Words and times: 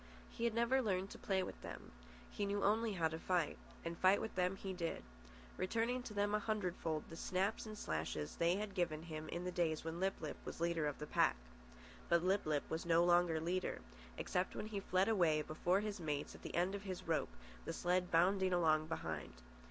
He 0.31 0.45
had 0.45 0.55
never 0.55 0.81
learned 0.81 1.11
to 1.11 1.19
play 1.19 1.43
with 1.43 1.61
them. 1.61 1.91
He 2.31 2.47
knew 2.47 2.63
only 2.63 2.93
how 2.93 3.07
to 3.07 3.19
fight, 3.19 3.59
and 3.85 3.95
fight 3.95 4.19
with 4.19 4.33
them 4.33 4.55
he 4.55 4.73
did, 4.73 5.03
returning 5.57 6.01
to 6.01 6.15
them 6.15 6.33
a 6.33 6.39
hundred 6.39 6.75
fold 6.77 7.03
the 7.07 7.15
snaps 7.15 7.67
and 7.67 7.77
slashes 7.77 8.35
they 8.35 8.55
had 8.55 8.73
given 8.73 9.03
him 9.03 9.29
in 9.29 9.43
the 9.43 9.51
days 9.51 9.83
when 9.83 9.99
Lip 9.99 10.15
lip 10.19 10.37
was 10.43 10.59
leader 10.59 10.87
of 10.87 10.97
the 10.97 11.05
pack. 11.05 11.35
But 12.09 12.23
Lip 12.23 12.47
lip 12.47 12.63
was 12.67 12.83
no 12.83 13.03
longer 13.03 13.39
leader—except 13.39 14.55
when 14.55 14.65
he 14.65 14.79
fled 14.79 15.07
away 15.07 15.43
before 15.43 15.81
his 15.81 15.99
mates 15.99 16.33
at 16.33 16.41
the 16.41 16.55
end 16.55 16.73
of 16.73 16.81
his 16.81 17.07
rope, 17.07 17.29
the 17.65 17.71
sled 17.71 18.09
bounding 18.09 18.53
along 18.53 18.87
behind. 18.87 19.33